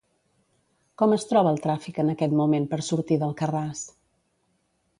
[1.01, 3.85] Com es troba el tràfic en aquest moment per sortir d'Alcarràs?